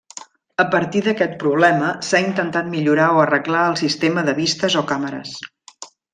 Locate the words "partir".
0.75-1.01